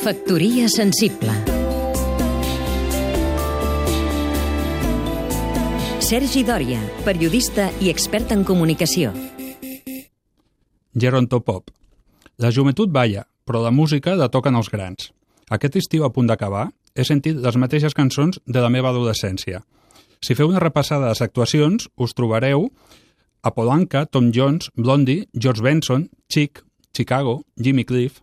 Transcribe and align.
Factoria 0.00 0.68
sensible 0.68 1.34
Sergi 6.10 6.40
Dòria, 6.42 6.80
periodista 7.06 7.68
i 7.78 7.86
expert 7.86 8.32
en 8.34 8.40
comunicació. 8.42 9.12
Gerontopop. 10.98 11.70
La 12.42 12.50
joventut 12.50 12.90
balla, 12.90 13.22
però 13.46 13.60
la 13.62 13.70
música 13.70 14.16
la 14.18 14.26
toquen 14.26 14.58
els 14.58 14.72
grans. 14.72 15.12
Aquest 15.54 15.78
estiu 15.78 16.02
a 16.02 16.10
punt 16.10 16.26
d'acabar 16.26 16.64
he 16.98 17.06
sentit 17.06 17.38
les 17.38 17.58
mateixes 17.62 17.94
cançons 17.94 18.40
de 18.42 18.58
la 18.58 18.72
meva 18.74 18.90
adolescència. 18.90 19.62
Si 20.18 20.34
feu 20.34 20.50
una 20.50 20.58
repassada 20.58 21.06
de 21.06 21.12
les 21.14 21.22
actuacions, 21.22 21.86
us 21.94 22.16
trobareu 22.18 22.66
a 23.46 23.54
Polanca, 23.54 24.02
Tom 24.10 24.32
Jones, 24.34 24.72
Blondie, 24.74 25.28
George 25.38 25.62
Benson, 25.62 26.08
Chic, 26.26 26.64
Chicago, 27.00 27.40
Jimmy 27.56 27.84
Cliff... 27.84 28.20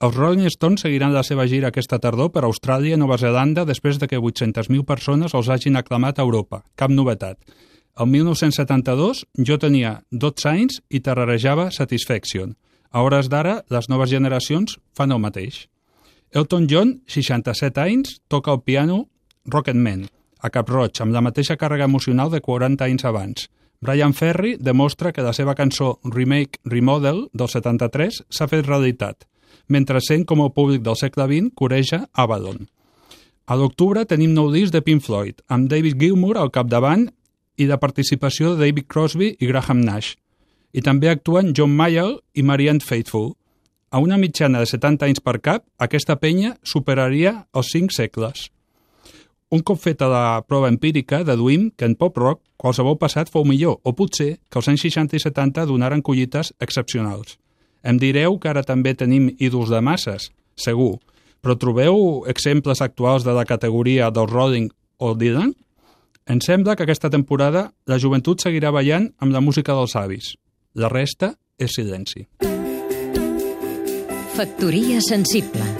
Els 0.00 0.14
Rolling 0.16 0.48
Stones 0.48 0.80
seguiran 0.80 1.12
la 1.12 1.20
seva 1.20 1.44
gira 1.44 1.68
aquesta 1.68 1.98
tardor 2.00 2.30
per 2.32 2.40
Austràlia 2.46 2.96
i 2.96 3.00
Nova 3.00 3.18
Zelanda 3.20 3.66
després 3.68 3.98
de 4.00 4.06
que 4.08 4.16
800.000 4.16 4.86
persones 4.88 5.34
els 5.36 5.50
hagin 5.52 5.76
aclamat 5.76 6.16
a 6.16 6.24
Europa. 6.24 6.62
Cap 6.72 6.88
novetat. 6.88 7.36
El 8.00 8.08
1972 8.08 9.20
jo 9.44 9.58
tenia 9.60 9.98
12 10.08 10.48
anys 10.48 10.80
i 10.88 11.02
terrorejava 11.04 11.68
Satisfaction. 11.76 12.56
A 12.88 13.04
hores 13.04 13.28
d'ara, 13.28 13.58
les 13.68 13.90
noves 13.92 14.08
generacions 14.08 14.78
fan 14.96 15.12
el 15.12 15.20
mateix. 15.20 15.66
Elton 16.32 16.64
John, 16.72 16.96
67 17.04 17.84
anys, 17.84 18.16
toca 18.32 18.56
el 18.56 18.64
piano 18.64 19.02
Rocketman, 19.44 20.06
a 20.40 20.48
Cap 20.48 20.72
Roig, 20.72 20.96
amb 21.04 21.12
la 21.12 21.20
mateixa 21.20 21.60
càrrega 21.60 21.84
emocional 21.84 22.32
de 22.32 22.40
40 22.40 22.88
anys 22.88 23.04
abans. 23.04 23.50
Brian 23.80 24.12
Ferry 24.12 24.58
demostra 24.60 25.10
que 25.12 25.22
la 25.24 25.32
seva 25.32 25.54
cançó 25.56 25.94
Remake 26.04 26.60
Remodel 26.68 27.22
del 27.32 27.48
73 27.48 28.18
s'ha 28.28 28.48
fet 28.50 28.66
realitat 28.68 29.24
mentre 29.70 30.02
sent 30.04 30.26
com 30.28 30.42
el 30.44 30.52
públic 30.52 30.82
del 30.84 30.98
segle 30.98 31.24
XX 31.30 31.54
coreja 31.56 32.02
Avalon. 32.12 32.66
A 33.46 33.56
l'octubre 33.56 34.02
tenim 34.04 34.34
nou 34.34 34.50
disc 34.52 34.74
de 34.74 34.82
Pink 34.84 35.02
Floyd, 35.06 35.40
amb 35.48 35.70
David 35.70 35.96
Gilmour 36.02 36.36
al 36.36 36.52
capdavant 36.52 37.06
i 37.56 37.66
de 37.70 37.78
participació 37.80 38.52
de 38.52 38.66
David 38.66 38.90
Crosby 38.90 39.32
i 39.38 39.48
Graham 39.48 39.80
Nash. 39.86 40.16
I 40.74 40.82
també 40.86 41.08
actuen 41.10 41.54
John 41.56 41.72
Mayall 41.74 42.18
i 42.34 42.44
Marianne 42.46 42.84
Faithfull. 42.84 43.32
A 43.90 43.98
una 43.98 44.18
mitjana 44.18 44.60
de 44.62 44.68
70 44.70 45.08
anys 45.08 45.22
per 45.24 45.40
cap, 45.42 45.64
aquesta 45.78 46.18
penya 46.20 46.56
superaria 46.62 47.46
els 47.54 47.72
5 47.74 47.96
segles. 47.96 48.50
Un 49.50 49.64
cop 49.66 49.80
feta 49.82 50.06
la 50.06 50.42
prova 50.46 50.68
empírica, 50.70 51.24
deduïm 51.26 51.72
que 51.74 51.88
en 51.88 51.96
pop-rock 51.98 52.38
qualsevol 52.60 52.94
passat 53.00 53.32
fou 53.34 53.42
millor, 53.42 53.80
o 53.82 53.92
potser 53.98 54.36
que 54.46 54.60
els 54.60 54.68
anys 54.70 54.84
60 54.86 55.18
i 55.18 55.22
70 55.24 55.64
donaren 55.66 56.04
collites 56.06 56.52
excepcionals. 56.62 57.34
Em 57.82 57.98
direu 57.98 58.38
que 58.38 58.50
ara 58.52 58.62
també 58.62 58.94
tenim 58.94 59.26
ídols 59.42 59.72
de 59.72 59.80
masses, 59.82 60.28
segur, 60.54 61.00
però 61.42 61.58
trobeu 61.58 62.22
exemples 62.30 62.84
actuals 62.84 63.26
de 63.26 63.34
la 63.34 63.44
categoria 63.48 64.12
del 64.14 64.30
Rolling 64.30 64.70
o 65.02 65.16
Dylan? 65.18 65.56
Em 66.30 66.38
sembla 66.38 66.76
que 66.76 66.86
aquesta 66.86 67.10
temporada 67.10 67.72
la 67.90 67.98
joventut 67.98 68.46
seguirà 68.46 68.70
ballant 68.70 69.10
amb 69.18 69.34
la 69.34 69.42
música 69.42 69.74
dels 69.74 69.98
avis. 69.98 70.36
La 70.78 70.92
resta 70.92 71.34
és 71.58 71.74
silenci. 71.74 72.28
Factoria 74.38 75.02
sensible 75.02 75.79